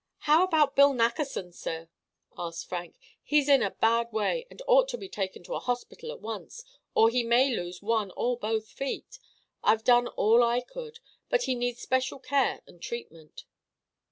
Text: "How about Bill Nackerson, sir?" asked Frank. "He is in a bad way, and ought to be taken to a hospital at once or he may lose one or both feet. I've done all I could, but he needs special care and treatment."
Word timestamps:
"How 0.21 0.43
about 0.43 0.75
Bill 0.75 0.93
Nackerson, 0.95 1.53
sir?" 1.53 1.87
asked 2.35 2.67
Frank. 2.67 2.97
"He 3.21 3.37
is 3.37 3.47
in 3.47 3.61
a 3.61 3.69
bad 3.69 4.11
way, 4.11 4.47
and 4.49 4.59
ought 4.65 4.87
to 4.89 4.97
be 4.97 5.07
taken 5.07 5.43
to 5.43 5.53
a 5.53 5.59
hospital 5.59 6.11
at 6.11 6.19
once 6.19 6.65
or 6.95 7.11
he 7.11 7.21
may 7.23 7.55
lose 7.55 7.83
one 7.83 8.11
or 8.17 8.35
both 8.35 8.67
feet. 8.67 9.19
I've 9.63 9.83
done 9.83 10.07
all 10.07 10.43
I 10.43 10.61
could, 10.61 11.01
but 11.29 11.43
he 11.43 11.53
needs 11.53 11.81
special 11.81 12.17
care 12.17 12.61
and 12.65 12.81
treatment." 12.81 13.45